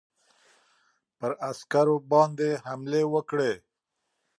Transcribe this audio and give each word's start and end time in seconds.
پر 1.17 1.31
عسکرو 1.49 1.97
باندي 2.11 2.51
حملې 2.65 3.03
وکړې. 3.13 3.51